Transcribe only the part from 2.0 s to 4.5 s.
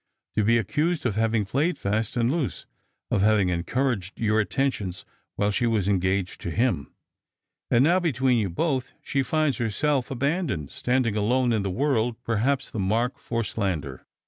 and loose, of having encouraged your